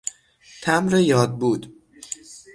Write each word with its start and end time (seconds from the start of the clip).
تمبر 0.61 0.99
یادبود 0.99 1.73